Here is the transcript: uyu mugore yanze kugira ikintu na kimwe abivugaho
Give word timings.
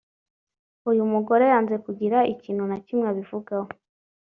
uyu 0.89 1.03
mugore 1.11 1.43
yanze 1.53 1.75
kugira 1.85 2.17
ikintu 2.33 2.63
na 2.69 2.77
kimwe 2.85 3.05
abivugaho 3.11 3.69